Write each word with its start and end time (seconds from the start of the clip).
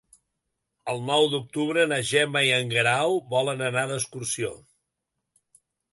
El 0.93 1.01
nou 1.09 1.27
d'octubre 1.33 1.83
na 1.91 1.99
Gemma 2.11 2.43
i 2.49 2.51
en 2.57 2.73
Guerau 2.73 3.15
volen 3.35 3.65
anar 3.67 3.85
d'excursió. 3.93 4.51